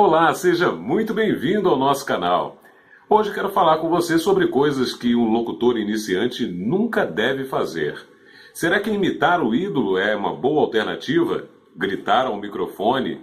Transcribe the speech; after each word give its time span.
Olá, 0.00 0.32
seja 0.32 0.70
muito 0.70 1.12
bem-vindo 1.12 1.68
ao 1.68 1.76
nosso 1.76 2.06
canal. 2.06 2.62
Hoje 3.10 3.34
quero 3.34 3.48
falar 3.48 3.78
com 3.78 3.88
você 3.88 4.16
sobre 4.16 4.46
coisas 4.46 4.94
que 4.94 5.16
um 5.16 5.28
locutor 5.28 5.76
iniciante 5.76 6.46
nunca 6.46 7.04
deve 7.04 7.46
fazer. 7.46 8.06
Será 8.54 8.78
que 8.78 8.92
imitar 8.92 9.42
o 9.42 9.52
ídolo 9.52 9.98
é 9.98 10.14
uma 10.14 10.32
boa 10.32 10.60
alternativa? 10.60 11.48
Gritar 11.74 12.26
ao 12.26 12.36
microfone? 12.36 13.20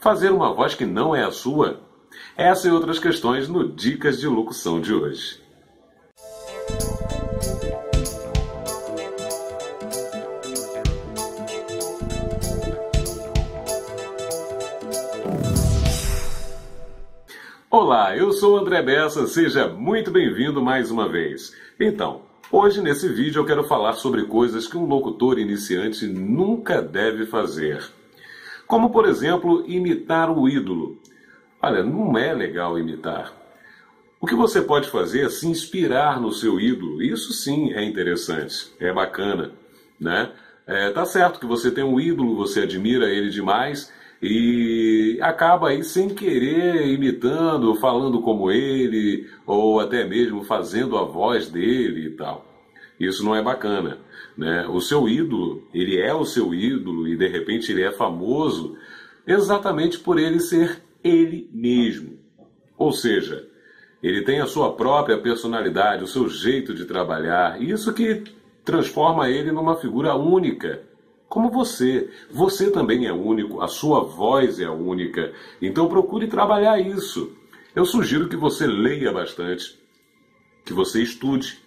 Fazer 0.00 0.32
uma 0.32 0.52
voz 0.52 0.74
que 0.74 0.84
não 0.84 1.14
é 1.14 1.22
a 1.22 1.30
sua? 1.30 1.78
Essa 2.36 2.66
e 2.66 2.72
outras 2.72 2.98
questões 2.98 3.48
no 3.48 3.68
Dicas 3.68 4.18
de 4.18 4.26
Locução 4.26 4.80
de 4.80 4.92
hoje. 4.92 5.45
Olá, 17.78 18.16
eu 18.16 18.32
sou 18.32 18.54
o 18.54 18.56
André 18.58 18.80
Bessa, 18.80 19.26
seja 19.26 19.68
muito 19.68 20.10
bem-vindo 20.10 20.62
mais 20.62 20.90
uma 20.90 21.06
vez. 21.06 21.54
Então, 21.78 22.22
hoje 22.50 22.80
nesse 22.80 23.06
vídeo 23.06 23.40
eu 23.40 23.44
quero 23.44 23.64
falar 23.64 23.92
sobre 23.92 24.24
coisas 24.24 24.66
que 24.66 24.78
um 24.78 24.86
locutor 24.86 25.38
iniciante 25.38 26.06
nunca 26.06 26.80
deve 26.80 27.26
fazer. 27.26 27.84
Como, 28.66 28.88
por 28.88 29.06
exemplo, 29.06 29.62
imitar 29.66 30.30
o 30.30 30.48
ídolo. 30.48 30.96
Olha, 31.60 31.82
não 31.82 32.16
é 32.16 32.32
legal 32.32 32.78
imitar. 32.78 33.30
O 34.18 34.26
que 34.26 34.34
você 34.34 34.62
pode 34.62 34.88
fazer 34.88 35.26
é 35.26 35.28
se 35.28 35.46
inspirar 35.46 36.18
no 36.18 36.32
seu 36.32 36.58
ídolo. 36.58 37.02
Isso 37.02 37.34
sim 37.34 37.74
é 37.74 37.84
interessante, 37.84 38.72
é 38.80 38.90
bacana, 38.90 39.52
né? 40.00 40.32
É, 40.66 40.88
tá 40.92 41.04
certo 41.04 41.38
que 41.38 41.46
você 41.46 41.70
tem 41.70 41.84
um 41.84 42.00
ídolo, 42.00 42.36
você 42.36 42.60
admira 42.62 43.10
ele 43.10 43.28
demais 43.28 43.92
e 44.22 45.18
acaba 45.20 45.68
aí 45.68 45.84
sem 45.84 46.08
querer 46.08 46.86
imitando, 46.86 47.74
falando 47.74 48.20
como 48.22 48.50
ele, 48.50 49.28
ou 49.46 49.78
até 49.80 50.04
mesmo 50.04 50.44
fazendo 50.44 50.96
a 50.96 51.04
voz 51.04 51.50
dele 51.50 52.06
e 52.06 52.10
tal. 52.10 52.44
Isso 52.98 53.24
não 53.24 53.34
é 53.34 53.42
bacana. 53.42 53.98
Né? 54.36 54.66
O 54.68 54.80
seu 54.80 55.08
ídolo, 55.08 55.62
ele 55.72 55.98
é 55.98 56.14
o 56.14 56.24
seu 56.24 56.54
ídolo 56.54 57.06
e 57.08 57.16
de 57.16 57.28
repente 57.28 57.70
ele 57.70 57.82
é 57.82 57.92
famoso 57.92 58.76
exatamente 59.26 59.98
por 59.98 60.18
ele 60.18 60.40
ser 60.40 60.82
ele 61.02 61.48
mesmo. 61.52 62.18
Ou 62.78 62.92
seja, 62.92 63.46
ele 64.02 64.22
tem 64.22 64.40
a 64.40 64.46
sua 64.46 64.74
própria 64.74 65.18
personalidade, 65.18 66.04
o 66.04 66.08
seu 66.08 66.28
jeito 66.28 66.74
de 66.74 66.84
trabalhar, 66.84 67.60
isso 67.60 67.92
que 67.92 68.24
transforma 68.64 69.30
ele 69.30 69.52
numa 69.52 69.76
figura 69.76 70.14
única 70.14 70.82
como 71.28 71.50
você. 71.50 72.10
Você 72.30 72.70
também 72.70 73.06
é 73.06 73.12
único, 73.12 73.60
a 73.60 73.68
sua 73.68 74.00
voz 74.00 74.60
é 74.60 74.68
única. 74.68 75.32
Então 75.60 75.88
procure 75.88 76.26
trabalhar 76.26 76.78
isso. 76.78 77.36
Eu 77.74 77.84
sugiro 77.84 78.28
que 78.28 78.36
você 78.36 78.66
leia 78.66 79.12
bastante, 79.12 79.78
que 80.64 80.72
você 80.72 81.02
estude, 81.02 81.58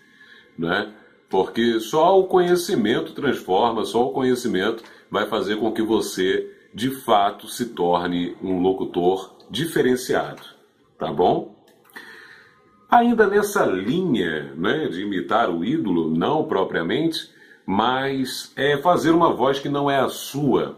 né? 0.57 0.93
Porque 1.30 1.80
só 1.80 2.19
o 2.19 2.25
conhecimento 2.25 3.13
transforma, 3.13 3.85
só 3.85 4.07
o 4.07 4.11
conhecimento 4.11 4.83
vai 5.11 5.27
fazer 5.27 5.57
com 5.57 5.71
que 5.71 5.83
você, 5.83 6.52
de 6.73 6.89
fato, 6.89 7.47
se 7.47 7.67
torne 7.67 8.35
um 8.41 8.59
locutor 8.59 9.35
diferenciado, 9.49 10.41
tá 10.97 11.11
bom? 11.11 11.55
Ainda 12.89 13.27
nessa 13.27 13.65
linha 13.65 14.52
né, 14.55 14.87
de 14.87 15.03
imitar 15.03 15.52
o 15.52 15.63
ídolo, 15.63 16.09
não 16.09 16.45
propriamente, 16.45 17.30
mas 17.72 18.52
é 18.56 18.80
fazer 18.80 19.12
uma 19.12 19.31
voz 19.31 19.59
que 19.59 19.70
não 19.70 19.92
é 19.92 20.00
a 20.00 20.09
sua. 20.09 20.75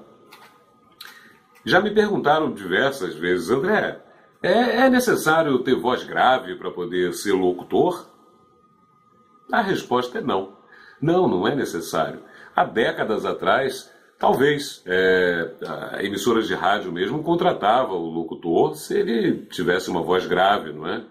Já 1.63 1.79
me 1.79 1.89
perguntaram 1.89 2.51
diversas 2.51 3.15
vezes, 3.15 3.49
André, 3.49 3.97
é, 4.43 4.51
é 4.51 4.89
necessário 4.89 5.57
ter 5.59 5.73
voz 5.73 6.03
grave 6.03 6.57
para 6.57 6.69
poder 6.69 7.13
ser 7.13 7.31
locutor? 7.31 8.09
A 9.49 9.61
resposta 9.61 10.17
é 10.17 10.21
não. 10.21 10.57
Não, 11.01 11.29
não 11.29 11.47
é 11.47 11.55
necessário. 11.55 12.23
Há 12.53 12.65
décadas 12.65 13.25
atrás, 13.25 13.89
talvez, 14.19 14.83
é, 14.85 15.49
a 15.93 16.03
emissora 16.03 16.41
de 16.41 16.53
rádio 16.53 16.91
mesmo 16.91 17.23
contratava 17.23 17.93
o 17.93 18.09
locutor 18.09 18.75
se 18.75 18.99
ele 18.99 19.45
tivesse 19.45 19.89
uma 19.89 20.03
voz 20.03 20.25
grave, 20.25 20.73
não 20.73 20.85
é? 20.85 21.05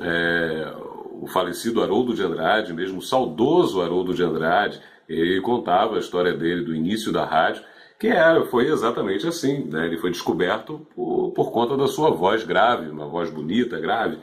é 0.00 0.74
o 1.20 1.26
falecido 1.26 1.82
Haroldo 1.82 2.14
de 2.14 2.22
Andrade, 2.22 2.72
mesmo 2.72 2.98
o 2.98 3.02
saudoso 3.02 3.82
Haroldo 3.82 4.14
de 4.14 4.22
Andrade, 4.22 4.80
ele 5.08 5.40
contava 5.40 5.96
a 5.96 6.00
história 6.00 6.34
dele 6.34 6.62
do 6.62 6.74
início 6.74 7.12
da 7.12 7.24
rádio, 7.24 7.62
que 7.98 8.06
era, 8.06 8.44
foi 8.44 8.68
exatamente 8.68 9.26
assim. 9.26 9.64
Né? 9.64 9.86
Ele 9.86 9.98
foi 9.98 10.10
descoberto 10.10 10.86
por, 10.94 11.32
por 11.32 11.50
conta 11.50 11.76
da 11.76 11.86
sua 11.86 12.10
voz 12.10 12.44
grave, 12.44 12.90
uma 12.90 13.06
voz 13.06 13.30
bonita, 13.30 13.80
grave 13.80 14.18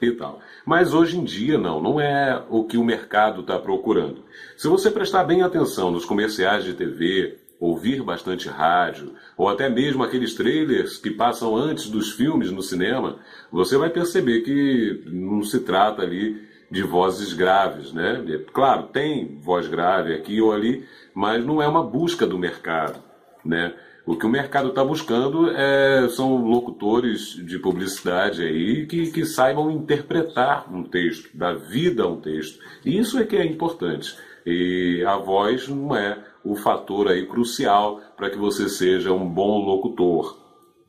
e 0.00 0.10
tal. 0.12 0.40
Mas 0.64 0.94
hoje 0.94 1.18
em 1.18 1.24
dia 1.24 1.58
não, 1.58 1.80
não 1.80 2.00
é 2.00 2.42
o 2.48 2.64
que 2.64 2.76
o 2.76 2.84
mercado 2.84 3.42
está 3.42 3.58
procurando. 3.58 4.24
Se 4.56 4.66
você 4.66 4.90
prestar 4.90 5.24
bem 5.24 5.42
atenção 5.42 5.90
nos 5.90 6.04
comerciais 6.04 6.64
de 6.64 6.74
TV, 6.74 7.38
ouvir 7.60 8.02
bastante 8.02 8.48
rádio, 8.48 9.12
ou 9.36 9.46
até 9.46 9.68
mesmo 9.68 10.02
aqueles 10.02 10.34
trailers 10.34 10.96
que 10.96 11.10
passam 11.10 11.54
antes 11.54 11.90
dos 11.90 12.12
filmes 12.12 12.50
no 12.50 12.62
cinema, 12.62 13.18
você 13.52 13.76
vai 13.76 13.90
perceber 13.90 14.40
que 14.40 15.02
não 15.06 15.42
se 15.42 15.60
trata 15.60 16.00
ali 16.00 16.48
de 16.70 16.82
vozes 16.82 17.32
graves, 17.32 17.92
né? 17.92 18.22
Claro, 18.52 18.84
tem 18.84 19.38
voz 19.40 19.66
grave 19.66 20.14
aqui 20.14 20.40
ou 20.40 20.52
ali, 20.52 20.86
mas 21.12 21.44
não 21.44 21.60
é 21.60 21.66
uma 21.66 21.82
busca 21.82 22.26
do 22.26 22.38
mercado, 22.38 23.02
né? 23.44 23.74
O 24.06 24.16
que 24.16 24.26
o 24.26 24.30
mercado 24.30 24.70
está 24.70 24.84
buscando 24.84 25.50
é, 25.50 26.08
são 26.08 26.36
locutores 26.36 27.34
de 27.34 27.58
publicidade 27.58 28.42
aí 28.42 28.86
que, 28.86 29.10
que 29.10 29.24
saibam 29.24 29.70
interpretar 29.70 30.72
um 30.72 30.82
texto, 30.82 31.36
dar 31.36 31.56
vida 31.56 32.02
a 32.02 32.08
um 32.08 32.20
texto. 32.20 32.58
E 32.84 32.98
isso 32.98 33.18
é 33.18 33.24
que 33.24 33.36
é 33.36 33.44
importante. 33.44 34.16
E 34.44 35.04
a 35.06 35.16
voz 35.16 35.68
não 35.68 35.94
é 35.94 36.18
o 36.42 36.56
fator 36.56 37.08
aí 37.08 37.26
crucial 37.26 38.00
para 38.16 38.30
que 38.30 38.38
você 38.38 38.68
seja 38.68 39.12
um 39.12 39.28
bom 39.28 39.64
locutor. 39.64 40.36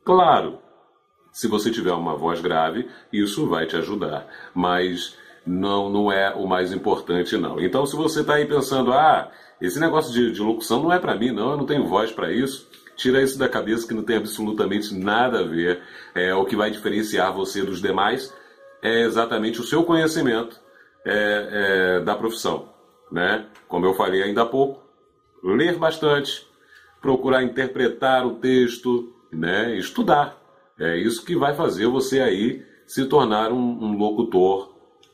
Claro, 0.04 0.58
se 1.30 1.46
você 1.46 1.70
tiver 1.70 1.92
uma 1.92 2.16
voz 2.16 2.40
grave, 2.40 2.88
isso 3.12 3.46
vai 3.46 3.66
te 3.66 3.76
ajudar, 3.76 4.26
mas 4.54 5.16
não, 5.46 5.90
não 5.90 6.12
é 6.12 6.34
o 6.34 6.46
mais 6.46 6.72
importante, 6.72 7.36
não. 7.36 7.60
Então, 7.60 7.84
se 7.86 7.96
você 7.96 8.20
está 8.20 8.34
aí 8.34 8.46
pensando, 8.46 8.92
ah, 8.92 9.30
esse 9.60 9.78
negócio 9.78 10.12
de, 10.12 10.32
de 10.32 10.40
locução 10.40 10.82
não 10.82 10.92
é 10.92 10.98
para 10.98 11.14
mim, 11.14 11.30
não, 11.30 11.52
eu 11.52 11.56
não 11.56 11.66
tenho 11.66 11.86
voz 11.86 12.10
para 12.10 12.32
isso, 12.32 12.68
tira 12.96 13.22
isso 13.22 13.38
da 13.38 13.48
cabeça 13.48 13.86
que 13.86 13.94
não 13.94 14.02
tem 14.02 14.16
absolutamente 14.16 14.94
nada 14.94 15.40
a 15.40 15.44
ver. 15.44 15.80
É, 16.14 16.34
o 16.34 16.44
que 16.44 16.56
vai 16.56 16.70
diferenciar 16.70 17.32
você 17.32 17.62
dos 17.62 17.80
demais 17.80 18.32
é 18.82 19.02
exatamente 19.02 19.60
o 19.60 19.64
seu 19.64 19.84
conhecimento 19.84 20.60
é, 21.04 21.48
é, 21.96 22.00
da 22.00 22.14
profissão. 22.14 22.68
Né? 23.10 23.46
Como 23.68 23.86
eu 23.86 23.94
falei 23.94 24.22
ainda 24.22 24.42
há 24.42 24.46
pouco, 24.46 24.82
ler 25.42 25.76
bastante, 25.76 26.46
procurar 27.00 27.42
interpretar 27.42 28.26
o 28.26 28.36
texto, 28.36 29.12
né? 29.32 29.76
estudar. 29.76 30.40
É 30.78 30.96
isso 30.96 31.24
que 31.24 31.36
vai 31.36 31.54
fazer 31.54 31.86
você 31.86 32.20
aí 32.20 32.64
se 32.86 33.04
tornar 33.06 33.52
um, 33.52 33.84
um 33.84 33.96
locutor 33.96 34.71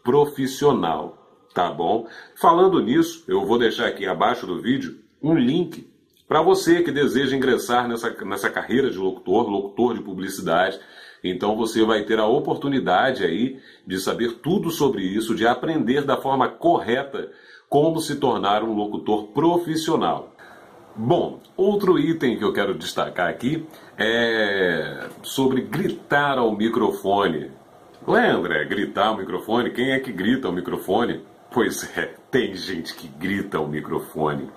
profissional, 0.09 1.19
tá 1.53 1.71
bom? 1.71 2.07
Falando 2.35 2.81
nisso, 2.81 3.25
eu 3.29 3.45
vou 3.45 3.59
deixar 3.59 3.89
aqui 3.89 4.07
abaixo 4.07 4.47
do 4.47 4.59
vídeo 4.59 5.01
um 5.23 5.35
link 5.35 5.87
para 6.27 6.41
você 6.41 6.83
que 6.83 6.91
deseja 6.91 7.37
ingressar 7.37 7.87
nessa, 7.87 8.11
nessa 8.25 8.49
carreira 8.49 8.91
de 8.91 8.97
locutor, 8.97 9.51
locutor 9.51 9.93
de 9.93 10.01
publicidade. 10.01 10.81
Então 11.23 11.55
você 11.59 11.85
vai 11.85 12.05
ter 12.05 12.19
a 12.19 12.25
oportunidade 12.25 13.23
aí 13.23 13.61
de 13.87 14.01
saber 14.01 14.39
tudo 14.43 14.71
sobre 14.71 15.03
isso, 15.03 15.35
de 15.35 15.47
aprender 15.47 16.07
da 16.07 16.17
forma 16.17 16.49
correta 16.49 17.31
como 17.69 18.01
se 18.01 18.17
tornar 18.17 18.63
um 18.63 18.73
locutor 18.73 19.27
profissional. 19.35 20.35
Bom, 20.97 21.39
outro 21.55 21.99
item 21.99 22.39
que 22.39 22.45
eu 22.45 22.55
quero 22.55 22.73
destacar 22.73 23.29
aqui 23.29 23.67
é 23.99 25.07
sobre 25.23 25.61
gritar 25.61 26.39
ao 26.39 26.57
microfone. 26.57 27.58
Ué, 28.09 28.27
André, 28.31 28.65
gritar 28.65 29.09
ao 29.09 29.19
microfone? 29.19 29.69
Quem 29.69 29.91
é 29.91 30.01
que 30.01 30.11
grita 30.11 30.49
ao 30.49 30.55
microfone? 30.55 31.21
Pois 31.53 31.95
é, 31.95 32.15
tem 32.31 32.55
gente 32.55 32.95
que 32.95 33.07
grita 33.07 33.59
ao 33.59 33.69
microfone. 33.69 34.49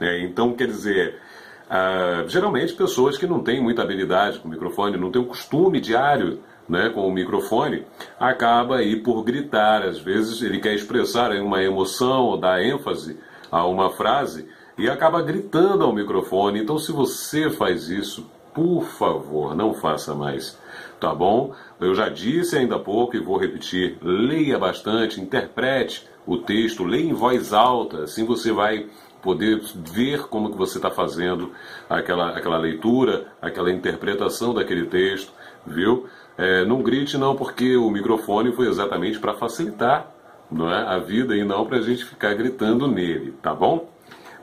Né? 0.00 0.22
Então, 0.24 0.54
quer 0.54 0.66
dizer, 0.68 1.20
uh, 1.66 2.26
geralmente 2.26 2.72
pessoas 2.72 3.18
que 3.18 3.26
não 3.26 3.40
têm 3.40 3.62
muita 3.62 3.82
habilidade 3.82 4.38
com 4.38 4.48
o 4.48 4.50
microfone, 4.50 4.96
não 4.96 5.10
têm 5.10 5.20
um 5.20 5.26
costume 5.26 5.78
diário 5.78 6.40
né, 6.66 6.88
com 6.88 7.06
o 7.06 7.12
microfone, 7.12 7.84
acaba 8.18 8.76
aí 8.78 8.96
por 9.02 9.22
gritar. 9.22 9.82
Às 9.82 9.98
vezes 9.98 10.40
ele 10.40 10.58
quer 10.58 10.72
expressar 10.72 11.32
uma 11.32 11.62
emoção 11.62 12.22
ou 12.22 12.38
dar 12.38 12.64
ênfase 12.64 13.20
a 13.52 13.66
uma 13.66 13.90
frase 13.90 14.48
e 14.78 14.88
acaba 14.88 15.20
gritando 15.20 15.84
ao 15.84 15.92
microfone. 15.92 16.62
Então, 16.62 16.78
se 16.78 16.92
você 16.92 17.50
faz 17.50 17.90
isso, 17.90 18.26
por 18.56 18.82
favor, 18.84 19.54
não 19.54 19.74
faça 19.74 20.14
mais 20.14 20.58
tá 20.98 21.14
bom? 21.14 21.54
Eu 21.80 21.94
já 21.94 22.08
disse 22.08 22.56
ainda 22.56 22.76
há 22.76 22.78
pouco 22.78 23.16
e 23.16 23.20
vou 23.20 23.36
repetir: 23.36 23.98
leia 24.02 24.58
bastante, 24.58 25.20
interprete 25.20 26.08
o 26.26 26.38
texto, 26.38 26.84
leia 26.84 27.04
em 27.04 27.12
voz 27.12 27.52
alta, 27.52 28.04
assim 28.04 28.24
você 28.24 28.52
vai 28.52 28.86
poder 29.22 29.60
ver 29.92 30.26
como 30.28 30.50
que 30.50 30.56
você 30.56 30.78
está 30.78 30.90
fazendo 30.90 31.52
aquela, 31.88 32.30
aquela 32.30 32.58
leitura, 32.58 33.26
aquela 33.42 33.70
interpretação 33.70 34.54
daquele 34.54 34.86
texto, 34.86 35.32
viu? 35.66 36.06
É, 36.38 36.64
não 36.64 36.82
grite 36.82 37.16
não, 37.16 37.34
porque 37.34 37.76
o 37.76 37.90
microfone 37.90 38.52
foi 38.52 38.68
exatamente 38.68 39.18
para 39.18 39.34
facilitar 39.34 40.12
não 40.50 40.70
é, 40.72 40.86
a 40.86 40.98
vida 40.98 41.36
e 41.36 41.42
não 41.42 41.66
para 41.66 41.78
a 41.78 41.82
gente 41.82 42.04
ficar 42.04 42.34
gritando 42.34 42.86
nele, 42.86 43.32
tá 43.42 43.52
bom? 43.54 43.88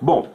Bom, 0.01 0.27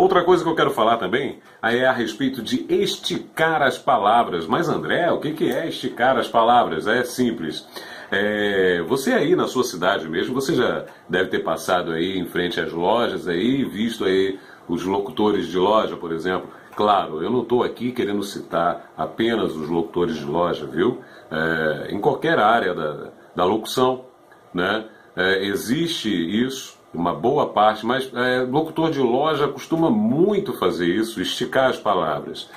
outra 0.00 0.24
coisa 0.24 0.42
que 0.42 0.48
eu 0.48 0.54
quero 0.54 0.70
falar 0.70 0.96
também 0.96 1.40
é 1.62 1.86
a 1.86 1.92
respeito 1.92 2.42
de 2.42 2.66
esticar 2.68 3.62
as 3.62 3.78
palavras. 3.78 4.46
Mas 4.46 4.68
André, 4.68 5.10
o 5.10 5.18
que 5.18 5.50
é 5.50 5.68
esticar 5.68 6.16
as 6.16 6.28
palavras? 6.28 6.86
É 6.86 7.04
simples. 7.04 7.66
É, 8.10 8.82
você 8.82 9.12
aí 9.12 9.36
na 9.36 9.46
sua 9.46 9.62
cidade 9.62 10.08
mesmo, 10.08 10.34
você 10.34 10.54
já 10.54 10.84
deve 11.08 11.30
ter 11.30 11.40
passado 11.40 11.92
aí 11.92 12.18
em 12.18 12.26
frente 12.26 12.60
às 12.60 12.72
lojas 12.72 13.28
aí, 13.28 13.64
visto 13.64 14.04
aí 14.04 14.38
os 14.68 14.84
locutores 14.84 15.46
de 15.46 15.58
loja, 15.58 15.96
por 15.96 16.12
exemplo. 16.12 16.50
Claro, 16.74 17.22
eu 17.22 17.30
não 17.30 17.42
estou 17.42 17.62
aqui 17.62 17.92
querendo 17.92 18.22
citar 18.22 18.92
apenas 18.96 19.54
os 19.54 19.68
locutores 19.68 20.16
de 20.16 20.24
loja, 20.24 20.66
viu? 20.66 21.00
É, 21.30 21.88
em 21.92 22.00
qualquer 22.00 22.38
área 22.38 22.74
da, 22.74 23.10
da 23.36 23.44
locução, 23.44 24.06
né? 24.52 24.86
É, 25.14 25.44
existe 25.44 26.08
isso, 26.08 26.79
uma 26.92 27.14
boa 27.14 27.48
parte, 27.48 27.86
mas 27.86 28.10
é, 28.14 28.40
locutor 28.40 28.90
de 28.90 29.00
loja 29.00 29.46
costuma 29.48 29.90
muito 29.90 30.52
fazer 30.54 30.86
isso, 30.86 31.20
esticar 31.20 31.70
as 31.70 31.78
palavras. 31.78 32.50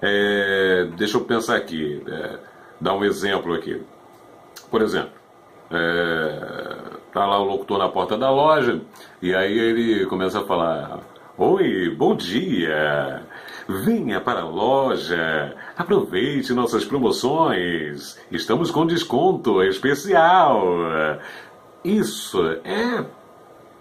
É, 0.00 0.88
deixa 0.96 1.16
eu 1.16 1.24
pensar 1.24 1.56
aqui, 1.56 2.02
é, 2.06 2.38
dar 2.80 2.94
um 2.94 3.04
exemplo 3.04 3.54
aqui. 3.54 3.80
Por 4.70 4.82
exemplo, 4.82 5.12
é, 5.70 6.38
tá 7.12 7.24
lá 7.24 7.40
o 7.40 7.44
locutor 7.44 7.78
na 7.78 7.88
porta 7.88 8.16
da 8.16 8.30
loja 8.30 8.80
e 9.20 9.34
aí 9.34 9.58
ele 9.58 10.06
começa 10.06 10.40
a 10.40 10.44
falar: 10.44 11.00
Oi, 11.38 11.88
bom 11.96 12.14
dia! 12.14 13.22
Venha 13.68 14.20
para 14.20 14.40
a 14.40 14.44
loja, 14.44 15.54
aproveite 15.78 16.52
nossas 16.52 16.84
promoções, 16.84 18.18
estamos 18.30 18.70
com 18.70 18.84
desconto 18.84 19.62
especial. 19.62 20.60
Isso 21.84 22.38
é 22.64 23.04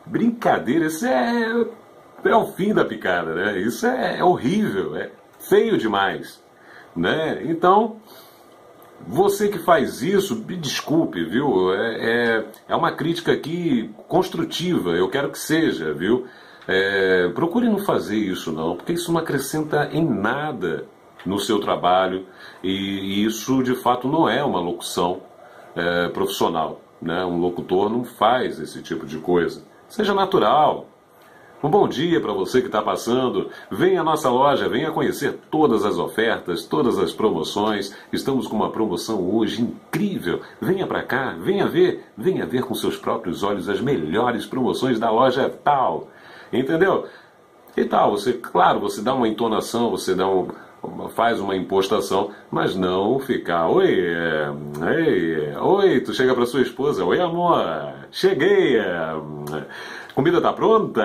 brincadeira, 0.06 0.86
isso 0.86 1.06
é, 1.06 1.66
é 2.24 2.36
o 2.36 2.48
fim 2.48 2.74
da 2.74 2.86
picada, 2.86 3.34
né? 3.34 3.60
Isso 3.60 3.86
é, 3.86 4.20
é 4.20 4.24
horrível, 4.24 4.96
é 4.96 5.10
feio 5.40 5.78
demais, 5.78 6.42
né? 6.96 7.42
Então, 7.46 7.98
você 9.08 9.48
que 9.48 9.60
faz 9.60 10.02
isso, 10.02 10.36
me 10.36 10.56
desculpe, 10.56 11.24
viu? 11.24 11.74
É, 11.74 12.38
é, 12.38 12.46
é 12.70 12.76
uma 12.76 12.92
crítica 12.92 13.32
aqui 13.32 13.90
construtiva, 14.08 14.92
eu 14.92 15.10
quero 15.10 15.32
que 15.32 15.40
seja, 15.40 15.94
viu? 15.94 16.28
É, 16.68 17.28
procure 17.30 17.68
não 17.68 17.80
fazer 17.80 18.18
isso 18.18 18.52
não, 18.52 18.76
porque 18.76 18.94
isso 18.94 19.12
não 19.12 19.20
acrescenta 19.20 19.90
em 19.92 20.06
nada 20.06 20.86
no 21.26 21.40
seu 21.40 21.60
trabalho 21.60 22.26
e, 22.64 23.26
isso 23.26 23.64
de 23.64 23.76
fato 23.76 24.08
não 24.08 24.30
é 24.30 24.44
uma 24.44 24.60
locução 24.60 25.22
é, 25.76 26.08
profissional. 26.10 26.82
Né? 27.02 27.26
Um 27.26 27.40
locutor 27.40 27.90
não 27.90 28.04
faz 28.04 28.60
esse 28.60 28.82
tipo 28.82 29.06
de 29.06 29.18
coisa. 29.18 29.64
Seja 29.92 30.14
natural, 30.14 30.88
um 31.62 31.70
bom 31.70 31.86
dia 31.86 32.22
para 32.22 32.32
você 32.32 32.62
que 32.62 32.68
está 32.68 32.82
passando. 32.82 33.50
Venha 33.70 34.00
à 34.00 34.04
nossa 34.06 34.30
loja, 34.30 34.70
venha 34.70 34.90
conhecer 34.90 35.38
todas 35.52 35.84
as 35.84 35.98
ofertas, 35.98 36.64
todas 36.64 36.98
as 36.98 37.12
promoções. 37.12 37.94
Estamos 38.10 38.48
com 38.48 38.56
uma 38.56 38.72
promoção 38.72 39.30
hoje 39.30 39.62
incrível. 39.62 40.40
Venha 40.62 40.88
para 40.88 41.04
cá, 41.04 41.36
venha 41.38 41.68
ver, 41.68 42.06
venha 42.18 42.46
ver 42.46 42.64
com 42.64 42.74
seus 42.74 42.96
próprios 42.96 43.44
olhos 43.44 43.68
as 43.68 43.82
melhores 43.82 44.46
promoções 44.46 44.98
da 44.98 45.12
loja 45.12 45.50
tal. 45.62 46.08
Entendeu? 46.54 47.06
E 47.76 47.84
tal, 47.84 48.12
você, 48.12 48.32
claro, 48.32 48.80
você 48.80 49.02
dá 49.02 49.14
uma 49.14 49.28
entonação, 49.28 49.90
você 49.90 50.16
dá 50.16 50.26
um, 50.26 50.48
faz 51.16 51.40
uma 51.40 51.56
impostação, 51.56 52.32
mas 52.50 52.76
não 52.76 53.20
ficar, 53.20 53.68
oi, 53.68 54.00
é, 54.00 54.50
ei, 54.96 55.56
oi, 55.58 56.00
tu 56.02 56.14
chega 56.14 56.34
para 56.34 56.46
sua 56.46 56.62
esposa, 56.62 57.06
oi 57.06 57.20
amor, 57.20 57.64
cheguei, 58.12 58.78
é, 58.78 59.14
comida 60.16 60.42
tá 60.42 60.52
pronta, 60.54 61.04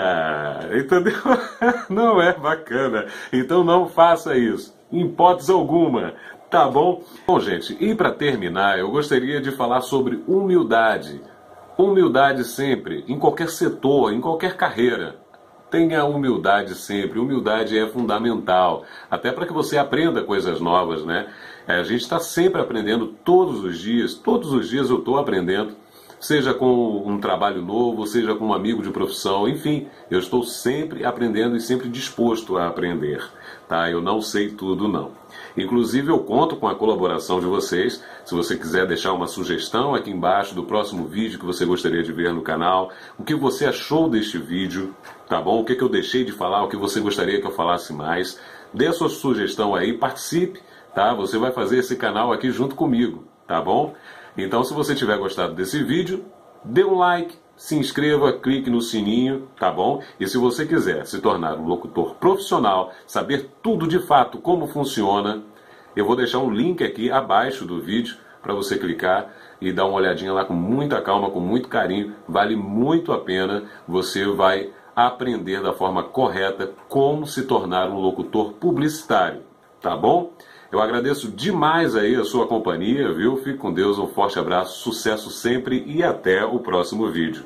entendeu? 0.74 1.14
Não 1.88 2.20
é 2.20 2.32
bacana. 2.32 3.06
Então 3.32 3.64
não 3.64 3.88
faça 3.88 4.36
isso, 4.36 4.74
em 4.92 5.06
hipótese 5.06 5.52
alguma. 5.52 6.14
Tá 6.50 6.68
bom? 6.68 7.02
Bom, 7.26 7.40
gente, 7.40 7.76
e 7.80 7.94
para 7.94 8.12
terminar, 8.12 8.78
eu 8.78 8.90
gostaria 8.90 9.40
de 9.40 9.50
falar 9.50 9.80
sobre 9.80 10.22
humildade. 10.28 11.20
Humildade 11.76 12.44
sempre, 12.44 13.04
em 13.08 13.18
qualquer 13.18 13.48
setor, 13.48 14.12
em 14.12 14.20
qualquer 14.20 14.56
carreira. 14.56 15.16
Tenha 15.70 16.04
humildade 16.04 16.74
sempre. 16.74 17.18
Humildade 17.18 17.78
é 17.78 17.86
fundamental, 17.88 18.84
até 19.10 19.32
para 19.32 19.46
que 19.46 19.52
você 19.52 19.76
aprenda 19.76 20.22
coisas 20.22 20.60
novas, 20.60 21.04
né? 21.04 21.28
É, 21.66 21.74
a 21.74 21.82
gente 21.82 22.02
está 22.02 22.20
sempre 22.20 22.60
aprendendo 22.60 23.08
todos 23.24 23.64
os 23.64 23.78
dias. 23.78 24.14
Todos 24.14 24.52
os 24.52 24.68
dias 24.68 24.88
eu 24.90 24.98
estou 24.98 25.18
aprendendo 25.18 25.74
seja 26.18 26.54
com 26.54 27.02
um 27.06 27.18
trabalho 27.18 27.62
novo, 27.62 28.06
seja 28.06 28.34
com 28.34 28.46
um 28.46 28.54
amigo 28.54 28.82
de 28.82 28.90
profissão, 28.90 29.48
enfim, 29.48 29.86
eu 30.10 30.18
estou 30.18 30.42
sempre 30.42 31.04
aprendendo 31.04 31.56
e 31.56 31.60
sempre 31.60 31.88
disposto 31.88 32.56
a 32.56 32.66
aprender, 32.66 33.22
tá? 33.68 33.90
Eu 33.90 34.00
não 34.00 34.20
sei 34.20 34.50
tudo 34.50 34.88
não. 34.88 35.12
Inclusive 35.56 36.10
eu 36.10 36.18
conto 36.18 36.56
com 36.56 36.68
a 36.68 36.74
colaboração 36.74 37.40
de 37.40 37.46
vocês. 37.46 38.02
Se 38.24 38.34
você 38.34 38.56
quiser 38.56 38.86
deixar 38.86 39.12
uma 39.12 39.26
sugestão 39.26 39.94
aqui 39.94 40.10
embaixo 40.10 40.54
do 40.54 40.64
próximo 40.64 41.06
vídeo 41.06 41.38
que 41.38 41.46
você 41.46 41.64
gostaria 41.64 42.02
de 42.02 42.12
ver 42.12 42.32
no 42.32 42.42
canal, 42.42 42.90
o 43.18 43.24
que 43.24 43.34
você 43.34 43.66
achou 43.66 44.08
deste 44.08 44.38
vídeo, 44.38 44.94
tá 45.28 45.40
bom? 45.40 45.60
O 45.60 45.64
que, 45.64 45.74
que 45.74 45.82
eu 45.82 45.88
deixei 45.88 46.24
de 46.24 46.32
falar, 46.32 46.64
o 46.64 46.68
que 46.68 46.76
você 46.76 47.00
gostaria 47.00 47.40
que 47.40 47.46
eu 47.46 47.52
falasse 47.52 47.92
mais, 47.92 48.38
dê 48.72 48.86
a 48.86 48.92
sua 48.92 49.08
sugestão 49.08 49.74
aí, 49.74 49.92
participe, 49.92 50.60
tá? 50.94 51.14
Você 51.14 51.38
vai 51.38 51.52
fazer 51.52 51.78
esse 51.78 51.96
canal 51.96 52.32
aqui 52.32 52.50
junto 52.50 52.74
comigo, 52.74 53.24
tá 53.46 53.60
bom? 53.60 53.94
Então, 54.36 54.62
se 54.62 54.74
você 54.74 54.94
tiver 54.94 55.18
gostado 55.18 55.54
desse 55.54 55.82
vídeo, 55.82 56.24
dê 56.64 56.84
um 56.84 56.96
like, 56.96 57.36
se 57.56 57.76
inscreva, 57.76 58.32
clique 58.34 58.68
no 58.68 58.80
sininho, 58.80 59.48
tá 59.58 59.70
bom? 59.70 60.02
E 60.20 60.28
se 60.28 60.36
você 60.36 60.66
quiser 60.66 61.06
se 61.06 61.20
tornar 61.20 61.58
um 61.58 61.66
locutor 61.66 62.14
profissional, 62.16 62.92
saber 63.06 63.50
tudo 63.62 63.86
de 63.86 63.98
fato 63.98 64.38
como 64.38 64.66
funciona, 64.66 65.42
eu 65.94 66.04
vou 66.04 66.14
deixar 66.14 66.40
um 66.40 66.50
link 66.50 66.84
aqui 66.84 67.10
abaixo 67.10 67.64
do 67.64 67.80
vídeo 67.80 68.16
para 68.42 68.54
você 68.54 68.78
clicar 68.78 69.32
e 69.60 69.72
dar 69.72 69.86
uma 69.86 69.96
olhadinha 69.96 70.32
lá 70.32 70.44
com 70.44 70.54
muita 70.54 71.00
calma, 71.00 71.30
com 71.30 71.40
muito 71.40 71.68
carinho. 71.68 72.14
Vale 72.28 72.54
muito 72.54 73.12
a 73.12 73.18
pena. 73.18 73.64
Você 73.88 74.26
vai 74.26 74.70
aprender 74.94 75.62
da 75.62 75.72
forma 75.72 76.02
correta 76.02 76.70
como 76.88 77.26
se 77.26 77.44
tornar 77.44 77.88
um 77.88 77.98
locutor 77.98 78.52
publicitário, 78.52 79.42
tá 79.80 79.96
bom? 79.96 80.32
Eu 80.70 80.80
agradeço 80.80 81.30
demais 81.30 81.94
aí 81.94 82.16
a 82.16 82.24
sua 82.24 82.46
companhia, 82.46 83.12
viu? 83.12 83.36
Fique 83.36 83.58
com 83.58 83.72
Deus, 83.72 83.98
um 83.98 84.08
forte 84.08 84.38
abraço, 84.38 84.80
sucesso 84.80 85.30
sempre 85.30 85.84
e 85.86 86.02
até 86.02 86.44
o 86.44 86.58
próximo 86.58 87.08
vídeo. 87.08 87.44